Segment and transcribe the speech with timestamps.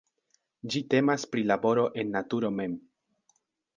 [0.75, 2.75] Ĝi temas pri laboro en naturo mem.